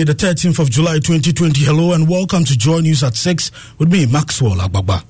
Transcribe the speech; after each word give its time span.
The 0.00 0.14
13th 0.14 0.58
of 0.60 0.70
July 0.70 0.94
2020. 0.94 1.60
Hello 1.60 1.92
and 1.92 2.08
welcome 2.08 2.42
to 2.44 2.56
Joy 2.56 2.80
News 2.80 3.02
at 3.02 3.16
6 3.16 3.50
with 3.78 3.92
me, 3.92 4.06
Maxwell 4.06 4.56
Agbagba. 4.56 5.04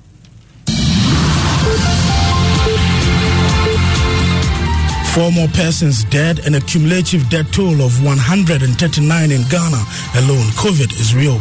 Four 5.15 5.31
more 5.31 5.47
persons 5.55 6.03
dead 6.11 6.39
and 6.45 6.57
a 6.57 6.59
cumulative 6.59 7.29
death 7.29 7.49
toll 7.53 7.81
of 7.81 8.03
139 8.03 9.31
in 9.31 9.41
Ghana 9.47 9.81
alone. 10.19 10.47
COVID 10.59 10.91
is 10.99 11.15
real. 11.15 11.39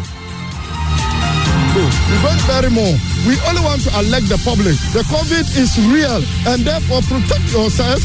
Oh, 1.74 1.90
we 2.06 2.16
don't 2.22 2.46
bury 2.46 2.70
more. 2.70 2.94
We 3.26 3.34
only 3.50 3.62
want 3.66 3.82
to 3.82 3.90
alert 3.98 4.30
the 4.30 4.38
public. 4.46 4.78
The 4.94 5.02
COVID 5.10 5.58
is 5.58 5.74
real 5.90 6.22
and 6.46 6.62
therefore 6.62 7.02
protect 7.02 7.50
yourself 7.50 7.98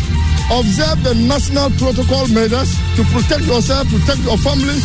observe 0.52 1.02
the 1.04 1.16
national 1.16 1.70
protocol 1.72 2.28
measures 2.30 2.78
to 2.96 3.04
protect 3.10 3.46
yourself, 3.46 3.88
protect 3.90 4.20
your 4.22 4.38
family. 4.38 4.78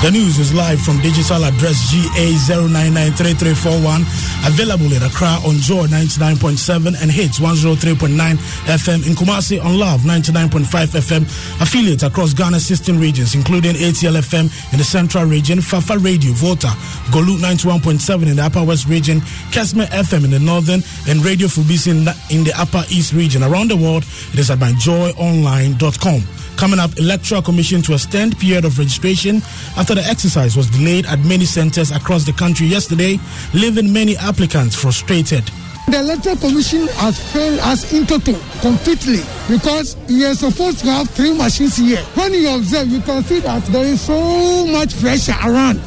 The 0.00 0.12
news 0.12 0.38
is 0.38 0.54
live 0.54 0.80
from 0.80 1.00
digital 1.02 1.42
address 1.44 1.92
GA0993341, 1.92 4.06
available 4.46 4.92
in 4.92 5.02
Accra 5.02 5.40
on 5.44 5.56
Joy 5.58 5.88
99.7 5.88 6.94
and 7.02 7.10
Hits 7.10 7.40
103.9 7.40 8.36
FM 8.70 9.04
in 9.04 9.14
Kumasi 9.16 9.58
on 9.62 9.76
Love 9.76 10.02
99.5 10.02 10.94
FM, 10.94 11.22
affiliates 11.60 12.04
across 12.04 12.32
Ghana's 12.32 12.64
16 12.66 12.96
regions, 13.00 13.34
including 13.34 13.74
ATL 13.74 14.16
FM 14.22 14.48
in 14.72 14.78
the 14.78 14.84
Central 14.84 15.24
Region, 15.24 15.60
Fafa 15.60 15.98
Radio, 15.98 16.30
Volta, 16.32 16.68
Golu 17.10 17.36
91.7 17.38 18.22
in 18.28 18.36
the 18.36 18.44
Upper 18.44 18.62
West 18.62 18.86
Region, 18.86 19.20
Kesme 19.50 19.84
FM 19.86 20.22
in 20.24 20.30
the 20.30 20.38
Northern, 20.38 20.80
and 21.08 21.24
Radio 21.24 21.48
Fumbisi 21.48 21.88
in 21.90 22.04
the, 22.04 22.14
in 22.30 22.44
the 22.44 22.52
Upper 22.56 22.84
East 22.88 23.12
Region. 23.14 23.42
Around 23.42 23.70
the 23.72 23.76
world, 23.76 24.04
it 24.32 24.38
is 24.38 24.48
at 24.48 24.60
myjoyonline.com. 24.60 26.22
Coming 26.58 26.80
up, 26.80 26.98
Electoral 26.98 27.40
Commission 27.40 27.82
to 27.82 27.94
extend 27.94 28.36
period 28.36 28.64
of 28.64 28.76
registration 28.80 29.36
after 29.76 29.94
the 29.94 30.02
exercise 30.02 30.56
was 30.56 30.68
delayed 30.68 31.06
at 31.06 31.20
many 31.20 31.44
centers 31.44 31.92
across 31.92 32.24
the 32.24 32.32
country 32.32 32.66
yesterday, 32.66 33.16
leaving 33.54 33.92
many 33.92 34.16
applicants 34.16 34.74
frustrated. 34.74 35.44
The 35.86 36.00
Electoral 36.00 36.36
Commission 36.36 36.88
has 36.98 37.16
failed 37.32 37.60
us 37.60 37.92
in 37.92 38.06
total, 38.06 38.34
completely, 38.60 39.20
because 39.48 39.96
we 40.08 40.24
are 40.26 40.34
supposed 40.34 40.80
to 40.80 40.86
have 40.86 41.08
three 41.10 41.32
machines 41.32 41.76
here. 41.76 42.02
When 42.14 42.34
you 42.34 42.52
observe, 42.52 42.88
you 42.88 43.00
can 43.02 43.22
see 43.22 43.38
that 43.38 43.64
there 43.66 43.84
is 43.86 44.00
so 44.00 44.66
much 44.66 44.98
pressure 45.00 45.38
around. 45.44 45.80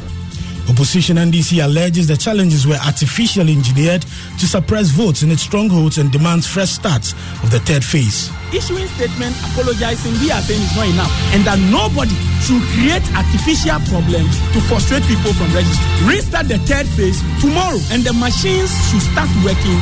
Opposition 0.72 1.18
NDC 1.18 1.62
alleges 1.62 2.08
the 2.08 2.16
challenges 2.16 2.66
were 2.66 2.80
artificially 2.80 3.52
engineered 3.52 4.00
to 4.40 4.46
suppress 4.48 4.88
votes 4.88 5.22
in 5.22 5.30
its 5.30 5.42
strongholds 5.42 5.98
and 5.98 6.10
demands 6.10 6.46
fresh 6.46 6.70
starts 6.70 7.12
of 7.44 7.50
the 7.50 7.60
third 7.60 7.84
phase. 7.84 8.32
Issuing 8.56 8.88
statement 8.96 9.36
apologizing, 9.52 10.16
we 10.24 10.32
are 10.32 10.40
saying 10.40 10.64
is 10.64 10.72
not 10.74 10.88
enough, 10.88 11.12
and 11.36 11.44
that 11.44 11.60
nobody 11.68 12.16
should 12.40 12.64
create 12.72 13.04
artificial 13.12 13.84
problems 13.92 14.32
to 14.56 14.64
frustrate 14.64 15.04
people 15.04 15.36
from 15.36 15.52
registering. 15.52 16.08
Restart 16.08 16.48
the 16.48 16.56
third 16.64 16.88
phase 16.96 17.20
tomorrow, 17.44 17.76
and 17.92 18.00
the 18.00 18.16
machines 18.16 18.72
should 18.88 19.04
start 19.12 19.28
working 19.44 19.76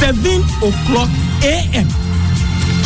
7 0.00 0.16
o'clock 0.64 1.12
a.m. 1.44 1.84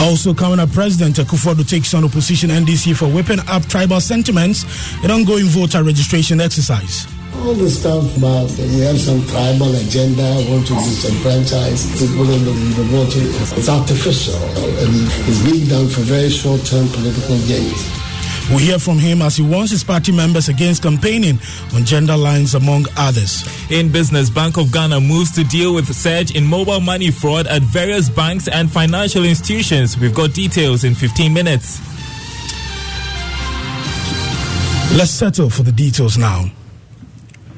Also 0.03 0.35
coming 0.35 0.59
up, 0.59 0.75
President 0.75 1.15
Akufo-Addo 1.23 1.63
takes 1.63 1.95
on 1.95 2.03
opposition 2.03 2.51
NDC 2.51 2.97
for 2.99 3.07
whipping 3.07 3.39
up 3.47 3.63
tribal 3.71 4.01
sentiments 4.03 4.67
in 5.05 5.15
ongoing 5.15 5.47
voter 5.47 5.85
registration 5.87 6.41
exercise 6.41 7.07
all 7.45 7.55
the 7.55 7.71
stuff 7.71 8.05
about 8.17 8.49
we 8.59 8.81
have 8.81 8.99
some 8.99 9.25
tribal 9.27 9.75
agenda, 9.77 10.23
want 10.49 10.67
to 10.67 10.75
disenfranchise 10.75 11.87
people 11.99 12.29
in 12.31 12.45
the, 12.45 12.53
the 12.77 12.85
voting, 12.91 13.29
it's 13.59 13.69
artificial 13.69 14.35
and 14.35 14.93
it's 15.29 15.43
being 15.45 15.67
done 15.69 15.89
for 15.89 16.01
very 16.03 16.31
short-term 16.31 16.89
political 16.89 17.39
gains. 17.47 17.97
We'll 18.49 18.59
hear 18.59 18.79
from 18.79 18.99
him 18.99 19.23
as 19.23 19.37
he 19.37 19.43
warns 19.43 19.73
his 19.73 19.83
party 19.83 20.13
members 20.13 20.49
against 20.49 20.83
campaigning 20.85 21.41
on 21.75 21.85
gender 21.85 22.17
lines, 22.17 22.55
among 22.55 22.87
others. 22.97 23.43
In 23.73 23.91
business, 23.91 24.31
Bank 24.31 24.57
of 24.57 24.71
Ghana 24.73 25.01
moves 25.01 25.33
to 25.33 25.43
deal 25.43 25.75
with 25.75 25.93
surge 25.93 26.35
in 26.37 26.45
mobile 26.45 26.81
money 26.81 27.11
fraud 27.11 27.49
at 27.49 27.63
various 27.63 28.09
banks 28.09 28.47
and 28.47 28.71
financial 28.71 29.25
institutions. 29.25 29.99
We've 29.99 30.15
got 30.15 30.33
details 30.33 30.85
in 30.85 30.95
15 30.95 31.35
minutes. 31.35 31.81
Let's 34.97 35.11
settle 35.11 35.51
for 35.51 35.63
the 35.65 35.73
details 35.73 36.17
now. 36.17 36.45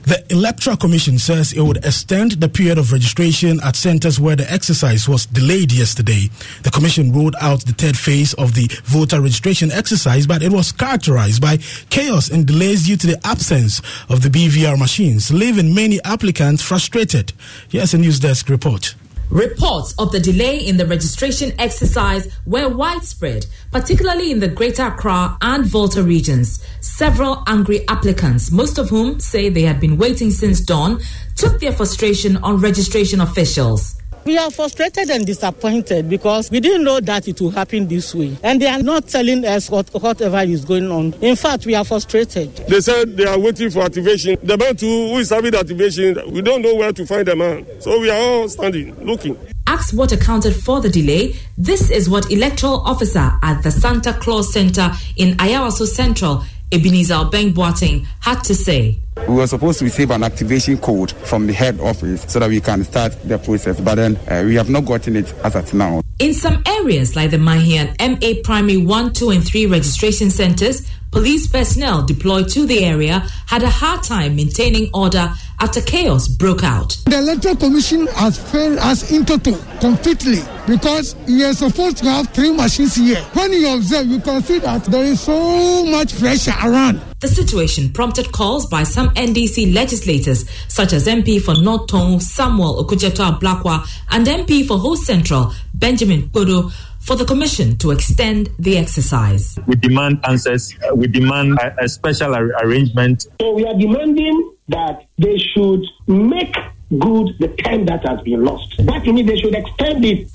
The 0.08 0.24
Electoral 0.30 0.78
Commission 0.78 1.18
says 1.18 1.52
it 1.52 1.60
would 1.60 1.84
extend 1.84 2.32
the 2.32 2.48
period 2.48 2.78
of 2.78 2.92
registration 2.92 3.60
at 3.62 3.76
centers 3.76 4.18
where 4.18 4.36
the 4.36 4.50
exercise 4.50 5.06
was 5.06 5.26
delayed 5.26 5.70
yesterday. 5.70 6.30
The 6.62 6.70
Commission 6.70 7.12
rolled 7.12 7.36
out 7.42 7.66
the 7.66 7.74
third 7.74 7.94
phase 7.94 8.32
of 8.32 8.54
the 8.54 8.68
voter 8.84 9.20
registration 9.20 9.70
exercise, 9.70 10.26
but 10.26 10.42
it 10.42 10.50
was 10.50 10.72
characterized 10.72 11.42
by 11.42 11.58
chaos 11.90 12.30
and 12.30 12.46
delays 12.46 12.86
due 12.86 12.96
to 12.96 13.06
the 13.06 13.20
absence 13.26 13.82
of 14.08 14.22
the 14.22 14.30
BVR 14.30 14.78
machines, 14.78 15.30
leaving 15.30 15.74
many 15.74 16.02
applicants 16.04 16.62
frustrated. 16.62 17.34
Here's 17.68 17.92
a 17.92 17.98
news 17.98 18.18
desk 18.18 18.48
report. 18.48 18.94
Reports 19.30 19.94
of 19.98 20.10
the 20.10 20.20
delay 20.20 20.56
in 20.56 20.78
the 20.78 20.86
registration 20.86 21.52
exercise 21.60 22.34
were 22.46 22.66
widespread, 22.66 23.44
particularly 23.70 24.30
in 24.30 24.40
the 24.40 24.48
Greater 24.48 24.84
Accra 24.84 25.36
and 25.42 25.66
Volta 25.66 26.02
regions. 26.02 26.64
Several 26.80 27.42
angry 27.46 27.86
applicants, 27.88 28.50
most 28.50 28.78
of 28.78 28.88
whom 28.88 29.20
say 29.20 29.50
they 29.50 29.62
had 29.62 29.80
been 29.80 29.98
waiting 29.98 30.30
since 30.30 30.62
dawn, 30.62 31.00
took 31.36 31.60
their 31.60 31.72
frustration 31.72 32.38
on 32.38 32.56
registration 32.56 33.20
officials. 33.20 33.97
We 34.28 34.36
are 34.36 34.50
frustrated 34.50 35.08
and 35.08 35.24
disappointed 35.24 36.10
because 36.10 36.50
we 36.50 36.60
didn't 36.60 36.84
know 36.84 37.00
that 37.00 37.26
it 37.28 37.40
will 37.40 37.48
happen 37.48 37.88
this 37.88 38.14
way. 38.14 38.36
And 38.42 38.60
they 38.60 38.66
are 38.66 38.82
not 38.82 39.08
telling 39.08 39.42
us 39.46 39.70
what, 39.70 39.88
whatever 39.94 40.40
is 40.40 40.66
going 40.66 40.90
on. 40.90 41.14
In 41.22 41.34
fact, 41.34 41.64
we 41.64 41.74
are 41.74 41.82
frustrated. 41.82 42.54
They 42.68 42.82
said 42.82 43.16
they 43.16 43.24
are 43.24 43.38
waiting 43.38 43.70
for 43.70 43.80
activation. 43.80 44.36
The 44.42 44.58
man 44.58 44.76
too, 44.76 44.86
who 44.86 45.16
is 45.16 45.30
having 45.30 45.52
the 45.52 45.60
activation, 45.60 46.20
we 46.30 46.42
don't 46.42 46.60
know 46.60 46.74
where 46.74 46.92
to 46.92 47.06
find 47.06 47.26
the 47.26 47.36
man. 47.36 47.64
So 47.80 47.98
we 48.00 48.10
are 48.10 48.20
all 48.20 48.50
standing, 48.50 48.94
looking. 49.02 49.34
Asked 49.66 49.94
what 49.94 50.12
accounted 50.12 50.54
for 50.54 50.82
the 50.82 50.90
delay, 50.90 51.34
this 51.56 51.90
is 51.90 52.10
what 52.10 52.30
electoral 52.30 52.80
officer 52.82 53.32
at 53.42 53.62
the 53.62 53.70
Santa 53.70 54.12
Claus 54.12 54.52
Center 54.52 54.92
in 55.16 55.38
Ayawaso 55.38 55.86
Central, 55.86 56.44
Ebenezer 56.72 57.14
Beng 57.30 57.52
Boateng, 57.52 58.06
had 58.20 58.42
to 58.44 58.54
say. 58.54 58.98
We 59.26 59.34
were 59.34 59.46
supposed 59.46 59.78
to 59.80 59.84
receive 59.84 60.10
an 60.10 60.22
activation 60.22 60.78
code 60.78 61.12
from 61.12 61.46
the 61.46 61.52
head 61.52 61.80
office 61.80 62.24
so 62.28 62.38
that 62.38 62.48
we 62.48 62.60
can 62.60 62.84
start 62.84 63.16
the 63.24 63.38
process, 63.38 63.80
but 63.80 63.96
then 63.96 64.16
uh, 64.28 64.42
we 64.44 64.54
have 64.54 64.70
not 64.70 64.84
gotten 64.84 65.16
it 65.16 65.32
as 65.44 65.56
at 65.56 65.72
now. 65.74 66.02
In 66.18 66.34
some 66.34 66.62
areas 66.66 67.16
like 67.16 67.30
the 67.30 67.36
Mahian 67.36 67.94
MA 68.00 68.40
Primary 68.42 68.76
1, 68.76 69.12
2, 69.12 69.30
and 69.30 69.44
3 69.46 69.66
registration 69.66 70.30
centers, 70.30 70.88
police 71.10 71.46
personnel 71.46 72.04
deployed 72.04 72.48
to 72.50 72.66
the 72.66 72.84
area 72.84 73.26
had 73.46 73.62
a 73.62 73.70
hard 73.70 74.02
time 74.02 74.36
maintaining 74.36 74.90
order 74.94 75.32
after 75.60 75.80
chaos 75.80 76.28
broke 76.28 76.62
out. 76.62 76.96
The 77.06 77.18
Electoral 77.18 77.56
Commission 77.56 78.06
has 78.08 78.38
failed 78.50 78.78
us 78.78 79.10
in 79.10 79.24
total, 79.24 79.58
completely, 79.80 80.40
because 80.66 81.16
you 81.26 81.44
are 81.46 81.52
supposed 81.52 81.98
to 81.98 82.04
have 82.04 82.28
three 82.28 82.52
machines 82.52 82.94
here. 82.94 83.20
When 83.32 83.52
you 83.52 83.74
observe, 83.74 84.06
you 84.06 84.20
can 84.20 84.42
see 84.42 84.58
that 84.60 84.84
there 84.84 85.04
is 85.04 85.20
so 85.20 85.84
much 85.86 86.18
pressure 86.18 86.54
around. 86.62 87.00
The 87.20 87.28
situation 87.28 87.92
prompted 87.92 88.30
calls 88.30 88.66
by 88.66 88.84
some 88.84 89.08
NDC 89.10 89.74
legislators, 89.74 90.48
such 90.68 90.92
as 90.92 91.06
MP 91.08 91.42
for 91.42 91.60
North 91.60 91.88
Tongu, 91.88 92.20
Samuel 92.22 92.84
Okudzeto 92.84 93.36
Ablakwa 93.36 93.84
and 94.10 94.24
MP 94.26 94.64
for 94.64 94.78
Ho 94.78 94.94
Central 94.94 95.52
Benjamin 95.74 96.28
Kpodo 96.28 96.70
for 97.08 97.16
the 97.16 97.24
Commission 97.24 97.74
to 97.78 97.90
extend 97.90 98.50
the 98.58 98.76
exercise. 98.76 99.58
We 99.66 99.76
demand 99.76 100.20
answers. 100.28 100.74
Uh, 100.86 100.94
we 100.94 101.06
demand 101.06 101.58
a, 101.58 101.84
a 101.84 101.88
special 101.88 102.34
ar- 102.34 102.52
arrangement. 102.62 103.26
So 103.40 103.52
we 103.54 103.64
are 103.64 103.72
demanding 103.72 104.52
that 104.68 105.06
they 105.16 105.38
should 105.38 105.86
make 106.06 106.54
good 106.98 107.28
the 107.40 107.48
time 107.64 107.86
that 107.86 108.06
has 108.06 108.20
been 108.20 108.44
lost. 108.44 108.76
That 108.84 109.06
means 109.06 109.26
they 109.26 109.40
should 109.40 109.54
extend 109.54 110.04
it. 110.04 110.28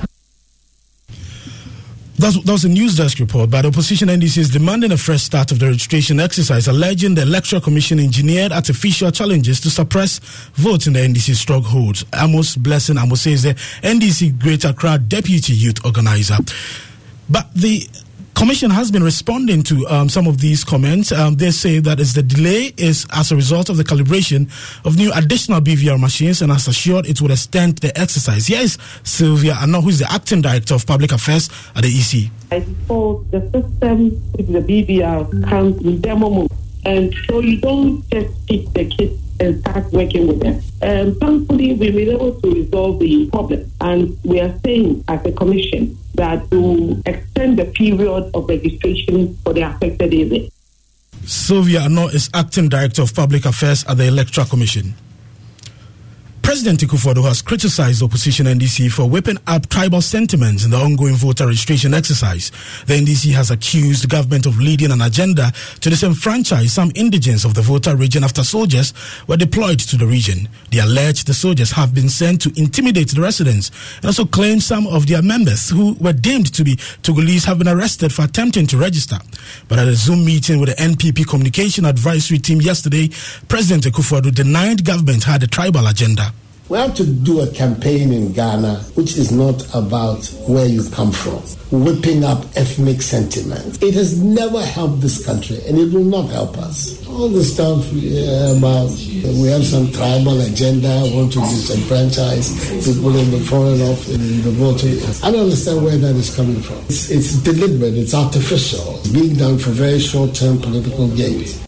That 2.24 2.42
was 2.46 2.64
a 2.64 2.70
news 2.70 2.96
desk 2.96 3.20
report 3.20 3.50
by 3.50 3.62
the 3.64 3.68
opposition 3.68 4.08
NDC 4.08 4.38
is 4.38 4.50
demanding 4.50 4.94
a 4.94 4.98
fresh 4.98 5.24
start 5.24 5.52
of 5.52 5.60
the 5.60 5.66
registration 5.66 6.22
exercise, 6.22 6.70
alleging 6.70 7.16
the 7.16 7.24
Electoral 7.24 7.62
Commission 7.62 8.00
engineered 8.00 8.54
artificial 8.54 9.12
challenges 9.12 9.60
to 9.60 9.70
suppress 9.70 10.20
votes 10.54 10.88
in 10.88 10.94
the 10.94 11.02
NDC 11.02 11.36
strongholds. 11.36 12.06
Amos 12.16 12.56
Blessing 12.56 12.98
Amos 12.98 13.28
is 13.28 13.44
the 13.44 13.56
NDC 13.84 14.40
Greater 14.40 14.70
Accra 14.70 15.00
Deputy 15.00 15.52
Youth 15.52 15.84
Organizer. 15.84 16.38
But 17.30 17.54
the 17.56 17.86
Commission 18.35 18.71
has 18.71 18.91
been 18.91 19.03
responding 19.03 19.63
to 19.63 19.88
um, 19.88 20.09
some 20.09 20.27
of 20.27 20.39
these 20.39 20.63
comments. 20.63 21.12
Um, 21.12 21.35
they 21.35 21.51
say 21.51 21.80
that 21.80 22.00
is 22.00 22.13
the 22.13 22.24
delay 22.24 22.74
is 22.77 23.06
as 23.12 23.31
a 23.31 23.35
result 23.35 23.69
of 23.69 23.77
the 23.77 23.83
calibration 23.83 24.50
of 24.85 24.97
new 24.97 25.12
additional 25.13 25.62
BVR 25.62 26.00
machines 26.00 26.41
and 26.41 26.51
has 26.51 26.68
assured 26.68 27.06
it 27.06 27.21
would 27.21 27.31
extend 27.31 27.77
the 27.77 27.97
exercise. 27.97 28.50
Yes, 28.50 28.77
Sylvia 29.03 29.53
Annoh, 29.53 29.81
who 29.81 29.89
is 29.89 30.00
the 30.00 30.12
acting 30.12 30.41
director 30.41 30.74
of 30.74 30.85
public 30.85 31.12
affairs 31.12 31.50
at 31.75 31.83
the 31.83 31.89
EC. 31.89 32.31
By 32.50 32.59
default, 32.59 33.31
the 33.31 33.41
system 33.51 34.09
with 34.33 34.51
the 34.51 34.59
BVR 34.59 35.50
comes 35.50 35.86
in 35.86 36.01
demo 36.01 36.29
mode. 36.29 36.51
And 36.86 37.13
so 37.29 37.39
you 37.39 37.62
don't 37.62 38.07
just 38.09 38.47
pick 38.47 38.69
the 38.74 38.86
kit 38.86 39.13
and 39.39 39.59
start 39.62 39.91
working 39.94 40.27
with 40.27 40.39
them. 40.41 40.62
Um, 40.81 41.15
thankfully, 41.19 41.74
we've 41.74 41.95
been 41.95 42.09
able 42.09 42.39
to 42.41 42.51
resolve 42.51 43.00
the 43.00 43.29
problem. 43.29 43.71
And 43.79 44.18
we 44.24 44.41
are 44.41 44.53
saying, 44.65 45.03
as 45.07 45.25
a 45.25 45.31
commission, 45.31 45.97
that 46.15 46.50
to 46.51 47.01
extend 47.06 47.57
the 47.57 47.65
period 47.65 48.30
of 48.33 48.48
registration 48.48 49.36
for 49.44 49.54
the 49.54 49.62
affected 49.62 50.13
area. 50.13 50.50
Sylvia 51.25 51.81
Annoh 51.81 52.13
is 52.13 52.30
acting 52.33 52.69
director 52.69 53.01
of 53.01 53.13
public 53.13 53.45
affairs 53.45 53.86
at 53.88 53.98
the 53.98 54.07
Electoral 54.07 54.45
Commission. 54.48 54.94
President 56.53 56.81
Akufo-Addo 56.81 57.23
has 57.23 57.41
criticized 57.41 58.03
opposition 58.03 58.45
NDC 58.45 58.91
for 58.91 59.09
whipping 59.09 59.39
up 59.47 59.67
tribal 59.69 60.01
sentiments 60.01 60.63
in 60.63 60.69
the 60.69 60.77
ongoing 60.77 61.15
voter 61.15 61.47
registration 61.47 61.95
exercise. 61.95 62.51
The 62.85 62.94
NDC 62.94 63.33
has 63.33 63.50
accused 63.50 64.03
the 64.03 64.07
government 64.07 64.45
of 64.45 64.59
leading 64.59 64.91
an 64.91 65.01
agenda 65.01 65.51
to 65.81 65.89
disenfranchise 65.89 66.69
some 66.69 66.91
indigents 66.94 67.44
of 67.44 67.55
the 67.55 67.63
Volta 67.63 67.95
region 67.95 68.23
after 68.23 68.44
soldiers 68.44 68.94
were 69.27 69.35
deployed 69.35 69.79
to 69.79 69.97
the 69.97 70.05
region. 70.05 70.47
They 70.69 70.77
allege 70.77 71.23
the 71.23 71.33
soldiers 71.33 71.71
have 71.71 71.95
been 71.95 72.07
sent 72.07 72.44
to 72.44 72.53
intimidate 72.55 73.09
the 73.09 73.21
residents 73.21 73.71
and 73.95 74.05
also 74.05 74.23
claim 74.23 74.59
some 74.59 74.85
of 74.85 75.07
their 75.07 75.23
members 75.23 75.71
who 75.71 75.95
were 75.95 76.13
deemed 76.13 76.53
to 76.53 76.63
be 76.63 76.75
Togolese 77.01 77.45
have 77.45 77.57
been 77.57 77.67
arrested 77.67 78.13
for 78.13 78.25
attempting 78.25 78.67
to 78.67 78.77
register. 78.77 79.17
But 79.67 79.79
at 79.79 79.88
a 79.88 79.95
Zoom 79.95 80.23
meeting 80.23 80.59
with 80.59 80.69
the 80.69 80.75
NPP 80.75 81.27
Communication 81.27 81.83
Advisory 81.83 82.38
Team 82.38 82.61
yesterday, 82.61 83.09
President 83.47 83.85
Akufo-Addo 83.85 84.31
denied 84.31 84.85
government 84.85 85.23
had 85.23 85.41
a 85.41 85.47
tribal 85.47 85.88
agenda. 85.88 86.31
We 86.69 86.77
have 86.77 86.95
to 86.95 87.06
do 87.06 87.42
a 87.42 87.48
campaign 87.51 88.13
in 88.13 88.31
Ghana 88.31 88.75
which 88.95 89.18
is 89.18 89.31
not 89.31 89.63
about 89.75 90.25
where 90.48 90.65
you 90.65 90.89
come 90.92 91.12
from, 91.12 91.42
whipping 91.71 92.24
up 92.24 92.45
ethnic 92.56 93.01
sentiments. 93.01 93.81
It 93.83 93.94
has 93.95 94.24
never 94.24 94.62
helped 94.65 95.01
this 95.01 95.25
country 95.25 95.60
and 95.68 95.77
it 95.77 95.94
will 95.94 96.06
not 96.06 96.30
help 96.30 96.57
us. 96.57 97.06
All 97.07 97.27
the 97.27 97.44
stuff 97.44 97.83
uh, 97.92 98.57
about 98.57 98.89
we 98.89 99.48
have 99.50 99.65
some 99.65 99.92
tribal 99.92 100.39
agenda, 100.39 101.04
want 101.13 101.33
to 101.33 101.39
disenfranchise 101.39 102.86
people 102.86 103.15
in 103.18 103.31
the 103.31 103.42
foreign 103.42 103.81
office, 103.81 104.15
in 104.15 104.42
the 104.42 104.51
voting. 104.51 104.98
I 105.21 105.31
don't 105.31 105.44
understand 105.44 105.83
where 105.83 105.98
that 105.98 106.15
is 106.15 106.33
coming 106.33 106.62
from. 106.62 106.77
It's, 106.86 107.12
it's 107.12 107.36
deliberate, 107.44 107.95
it's 107.95 108.13
artificial, 108.13 109.00
it's 109.00 109.10
being 109.10 109.36
done 109.36 109.60
for 109.60 109.71
very 109.71 110.00
short 110.00 110.33
term 110.33 110.60
political 110.60 111.10
gains. 111.10 111.68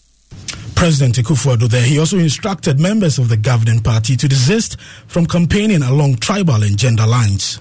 President 0.76 1.16
Akufo-Addo 1.16 1.68
there, 1.68 1.82
he 1.82 1.98
also 1.98 2.18
instructed 2.18 2.78
members 2.78 3.18
of 3.18 3.30
the 3.30 3.36
governing 3.36 3.80
party 3.80 4.14
to 4.14 4.28
desist 4.28 4.78
from 5.08 5.26
campaigning 5.26 5.82
along 5.82 6.16
tribal 6.16 6.62
and 6.62 6.78
gender 6.78 7.06
lines. 7.06 7.58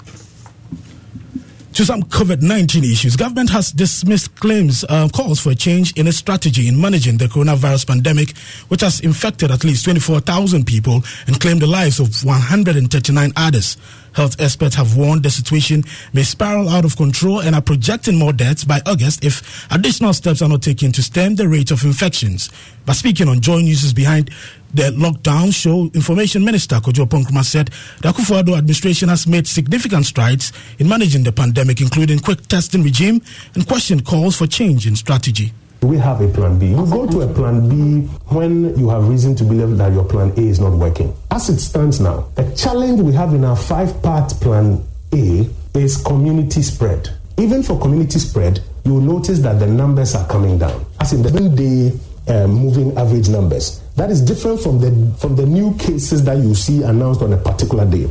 To 1.76 1.84
some 1.84 2.04
COVID-19 2.04 2.90
issues, 2.90 3.16
government 3.16 3.50
has 3.50 3.72
dismissed 3.72 4.36
claims, 4.40 4.86
uh, 4.88 5.10
calls 5.10 5.42
for 5.42 5.50
a 5.50 5.56
change 5.56 5.92
in 5.98 6.08
its 6.08 6.18
strategy 6.18 6.68
in 6.68 6.80
managing 6.80 7.18
the 7.18 7.26
coronavirus 7.26 7.88
pandemic, 7.88 8.38
which 8.68 8.82
has 8.82 9.00
infected 9.00 9.50
at 9.50 9.64
least 9.64 9.86
24,000 9.86 10.66
people 10.66 11.04
and 11.28 11.40
claimed 11.40 11.62
the 11.62 11.68
lives 11.68 12.00
of 12.00 12.24
139 12.24 13.34
others. 13.36 13.78
Health 14.16 14.40
experts 14.40 14.76
have 14.76 14.96
warned 14.96 15.24
the 15.24 15.30
situation 15.30 15.84
may 16.14 16.24
spiral 16.24 16.70
out 16.70 16.86
of 16.86 16.96
control 16.96 17.42
and 17.42 17.54
are 17.54 17.62
projecting 17.62 18.18
more 18.18 18.32
deaths 18.32 18.64
by 18.64 18.82
August 18.86 19.26
if 19.26 19.68
additional 19.72 20.14
steps 20.14 20.42
are 20.42 20.48
not 20.48 20.62
taken 20.62 20.94
to 20.94 21.04
stem 21.04 21.36
the 21.36 21.50
rate 21.50 21.70
of 21.70 21.84
infections. 21.84 22.50
But 22.86 22.94
speaking 22.94 23.28
on 23.28 23.42
Joy 23.42 23.60
News 23.60 23.92
Beyond 23.92 24.30
the 24.74 24.92
Lockdown 24.92 25.54
show, 25.54 25.90
Information 25.94 26.46
Minister 26.46 26.78
Kojo 26.78 27.06
Oppong 27.06 27.26
Nkrumah 27.26 27.44
said 27.44 27.72
the 28.02 28.12
Akufo-Addo 28.14 28.58
administration 28.58 29.10
has 29.10 29.28
made 29.28 29.48
significant 29.48 30.06
strides 30.06 30.54
in 30.80 30.88
managing 30.88 31.24
the 31.24 31.32
pandemic, 31.34 31.82
including 31.82 32.20
quick 32.20 32.42
testing 32.48 32.84
regime 32.84 33.22
and 33.54 33.68
questioned 33.68 34.06
calls 34.06 34.38
for 34.38 34.48
change 34.48 34.88
in 34.88 34.96
strategy. 34.96 35.52
We 35.86 35.98
have 35.98 36.20
a 36.20 36.28
plan 36.28 36.58
B. 36.58 36.68
You 36.70 36.86
go 36.88 37.06
to 37.06 37.22
a 37.22 37.34
plan 37.34 37.70
B 37.70 38.08
when 38.34 38.76
you 38.78 38.90
have 38.90 39.08
reason 39.08 39.36
to 39.36 39.44
believe 39.44 39.78
that 39.78 39.94
your 39.94 40.04
plan 40.04 40.32
A 40.36 40.42
is 40.42 40.60
not 40.60 40.74
working. 40.74 41.16
As 41.30 41.48
it 41.48 41.60
stands 41.60 42.00
now, 42.00 42.28
the 42.34 42.44
challenge 42.56 43.02
we 43.02 43.14
have 43.14 43.34
in 43.36 43.46
our 43.46 43.56
five 43.56 44.02
part 44.02 44.30
plan 44.42 44.84
A 45.14 45.48
is 45.76 45.98
community 45.98 46.64
spread. 46.64 47.10
Even 47.38 47.62
for 47.62 47.80
community 47.80 48.18
spread, 48.18 48.62
you'll 48.84 49.00
notice 49.00 49.40
that 49.40 49.60
the 49.60 49.68
numbers 49.68 50.16
are 50.16 50.28
coming 50.28 50.58
down. 50.58 50.84
As 51.00 51.14
in 51.14 51.22
the 51.22 51.30
seven 51.30 51.56
day 51.56 51.92
um, 52.28 52.52
moving 52.52 52.98
average 52.98 53.30
numbers. 53.30 53.82
That 53.96 54.10
is 54.10 54.22
different 54.22 54.60
from 54.62 54.80
the 54.80 55.16
from 55.20 55.36
the 55.36 55.46
new 55.46 55.76
cases 55.78 56.24
that 56.26 56.38
you 56.38 56.56
see 56.56 56.82
announced 56.82 57.22
on 57.22 57.32
a 57.34 57.38
particular 57.38 57.86
day. 57.86 58.10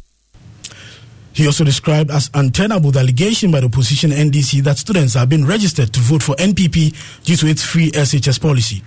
He 1.35 1.47
also 1.47 1.64
described 1.64 2.12
as 2.12 2.31
untenable 2.33 2.93
the 2.93 3.00
allegation 3.00 3.50
by 3.50 3.59
the 3.61 3.67
opposition 3.67 4.12
NDC 4.12 4.62
that 4.62 4.79
students 4.79 5.14
have 5.14 5.29
been 5.29 5.45
registered 5.45 5.93
to 5.93 6.00
vote 6.00 6.23
for 6.23 6.37
NPP 6.37 6.95
due 7.25 7.37
to 7.37 7.47
its 7.49 7.64
free 7.64 7.91
SHS 7.91 8.41
policy. 8.41 8.83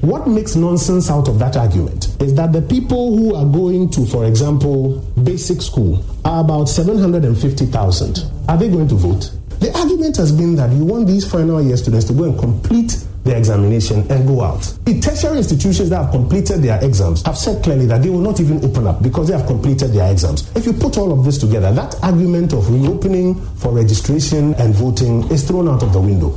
What 0.00 0.28
makes 0.28 0.54
nonsense 0.54 1.10
out 1.10 1.26
of 1.26 1.40
that 1.40 1.56
argument 1.56 2.16
is 2.22 2.32
that 2.36 2.52
the 2.52 2.62
people 2.62 3.16
who 3.16 3.34
are 3.34 3.44
going 3.44 3.90
to, 3.90 4.06
for 4.06 4.26
example, 4.26 5.00
basic 5.24 5.60
school 5.60 6.04
are 6.24 6.40
about 6.40 6.66
750,000. 6.68 8.30
Are 8.48 8.56
they 8.56 8.68
going 8.68 8.86
to 8.86 8.94
vote? 8.94 9.32
The 9.58 9.76
argument 9.76 10.16
has 10.18 10.30
been 10.30 10.54
that 10.54 10.70
you 10.70 10.84
want 10.84 11.08
these 11.08 11.28
final 11.28 11.60
year 11.60 11.76
students 11.76 12.06
to 12.06 12.12
go 12.12 12.24
and 12.24 12.38
complete 12.38 13.04
the 13.28 13.36
examination 13.36 14.00
and 14.10 14.26
go 14.26 14.42
out. 14.42 14.60
The 14.84 15.00
tertiary 15.00 15.38
institutions 15.38 15.90
that 15.90 16.02
have 16.02 16.10
completed 16.10 16.62
their 16.62 16.82
exams 16.84 17.22
have 17.26 17.36
said 17.36 17.62
clearly 17.62 17.86
that 17.86 18.02
they 18.02 18.10
will 18.10 18.20
not 18.20 18.40
even 18.40 18.64
open 18.64 18.86
up 18.86 19.02
because 19.02 19.28
they 19.28 19.36
have 19.36 19.46
completed 19.46 19.92
their 19.92 20.10
exams. 20.10 20.50
If 20.56 20.66
you 20.66 20.72
put 20.72 20.98
all 20.98 21.12
of 21.12 21.24
this 21.24 21.38
together, 21.38 21.72
that 21.72 21.94
argument 22.02 22.52
of 22.52 22.68
reopening 22.70 23.34
for 23.56 23.72
registration 23.72 24.54
and 24.54 24.74
voting 24.74 25.30
is 25.30 25.46
thrown 25.46 25.68
out 25.68 25.82
of 25.82 25.92
the 25.92 26.00
window. 26.00 26.36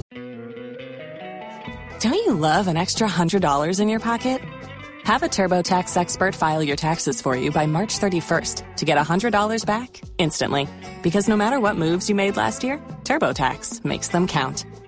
Don't 2.00 2.16
you 2.16 2.34
love 2.34 2.68
an 2.68 2.78
extra 2.78 3.08
$100 3.08 3.80
in 3.80 3.88
your 3.88 4.00
pocket? 4.00 4.42
Have 5.04 5.24
a 5.24 5.28
TurboTax 5.28 5.98
expert 5.98 6.36
file 6.36 6.64
your 6.64 6.76
taxes 6.76 7.22
for 7.22 7.36
you 7.36 7.52
by 7.52 7.66
March 7.66 8.00
31st 8.00 8.76
to 8.78 8.86
get 8.86 8.98
$100 8.98 9.66
back 9.66 10.02
instantly. 10.18 10.68
Because 11.02 11.28
no 11.28 11.36
matter 11.36 11.60
what 11.60 11.76
moves 11.76 12.08
you 12.10 12.16
made 12.16 12.38
last 12.38 12.64
year, 12.64 12.78
TurboTax 13.04 13.84
makes 13.84 14.10
them 14.10 14.28
count. 14.28 14.66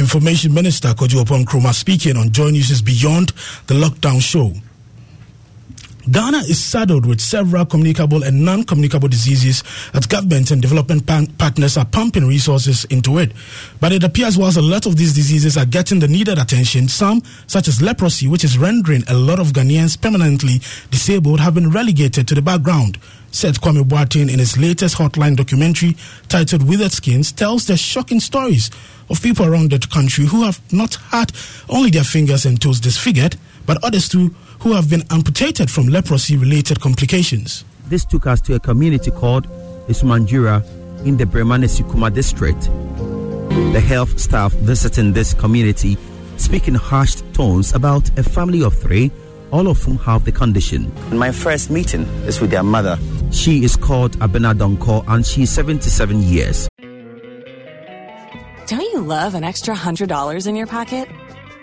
Information 0.00 0.54
Minister 0.54 0.94
Kojo 0.94 1.24
Nkrumah 1.24 1.74
speaking 1.74 2.16
on 2.16 2.30
Joy 2.30 2.50
News' 2.50 2.82
Beyond 2.82 3.32
the 3.66 3.74
Lockdown 3.74 4.20
show. 4.20 4.52
Ghana 6.10 6.38
is 6.38 6.62
saddled 6.62 7.04
with 7.04 7.20
several 7.20 7.66
communicable 7.66 8.22
and 8.22 8.44
non 8.44 8.64
communicable 8.64 9.08
diseases 9.08 9.62
that 9.92 10.08
government 10.08 10.50
and 10.50 10.62
development 10.62 11.06
pan- 11.06 11.26
partners 11.26 11.76
are 11.76 11.84
pumping 11.84 12.26
resources 12.26 12.84
into 12.86 13.18
it. 13.18 13.32
But 13.80 13.92
it 13.92 14.04
appears 14.04 14.38
whilst 14.38 14.56
a 14.56 14.62
lot 14.62 14.86
of 14.86 14.96
these 14.96 15.12
diseases 15.14 15.56
are 15.56 15.66
getting 15.66 15.98
the 15.98 16.08
needed 16.08 16.38
attention, 16.38 16.88
some, 16.88 17.22
such 17.46 17.68
as 17.68 17.82
leprosy, 17.82 18.26
which 18.28 18.44
is 18.44 18.56
rendering 18.56 19.02
a 19.08 19.14
lot 19.14 19.38
of 19.38 19.48
Ghanaians 19.48 20.00
permanently 20.00 20.60
disabled, 20.90 21.40
have 21.40 21.54
been 21.54 21.70
relegated 21.70 22.26
to 22.28 22.34
the 22.34 22.42
background. 22.42 22.98
Seth 23.30 23.60
Kwame 23.60 23.82
Boateng 23.82 24.32
in 24.32 24.38
his 24.38 24.56
latest 24.56 24.96
Hotline 24.96 25.36
documentary 25.36 25.96
titled 26.28 26.66
Withered 26.66 26.92
Skins, 26.92 27.32
tells 27.32 27.66
the 27.66 27.76
shocking 27.76 28.20
stories 28.20 28.70
of 29.10 29.22
people 29.22 29.44
around 29.44 29.70
the 29.70 29.78
country 29.78 30.24
who 30.24 30.44
have 30.44 30.60
not 30.72 30.94
had 31.10 31.32
only 31.68 31.90
their 31.90 32.04
fingers 32.04 32.46
and 32.46 32.60
toes 32.60 32.80
disfigured, 32.80 33.36
but 33.68 33.84
others 33.84 34.08
too 34.08 34.34
who 34.60 34.72
have 34.72 34.88
been 34.88 35.04
amputated 35.10 35.70
from 35.70 35.86
leprosy 35.86 36.36
related 36.38 36.80
complications. 36.80 37.64
This 37.88 38.04
took 38.04 38.26
us 38.26 38.40
to 38.40 38.54
a 38.54 38.58
community 38.58 39.10
called 39.10 39.46
Isumanjura 39.88 40.64
in 41.04 41.18
the 41.18 41.24
Bremane 41.24 42.14
district. 42.14 42.62
The 43.72 43.80
health 43.80 44.18
staff 44.18 44.52
visiting 44.54 45.12
this 45.12 45.34
community 45.34 45.98
speak 46.38 46.66
in 46.66 46.74
hushed 46.74 47.22
tones 47.34 47.74
about 47.74 48.08
a 48.18 48.22
family 48.22 48.62
of 48.62 48.74
three, 48.74 49.10
all 49.50 49.68
of 49.68 49.82
whom 49.82 49.98
have 49.98 50.24
the 50.24 50.32
condition. 50.32 50.90
My 51.12 51.30
first 51.30 51.70
meeting 51.70 52.02
is 52.26 52.40
with 52.40 52.50
their 52.50 52.62
mother. 52.62 52.98
She 53.32 53.64
is 53.64 53.76
called 53.76 54.18
Abena 54.20 54.54
Donko 54.54 55.04
and 55.08 55.26
she 55.26 55.42
is 55.42 55.50
77 55.50 56.22
years. 56.22 56.68
Don't 58.66 58.80
you 58.80 59.00
love 59.00 59.34
an 59.34 59.44
extra 59.44 59.74
$100 59.74 60.46
in 60.46 60.56
your 60.56 60.66
pocket? 60.66 61.08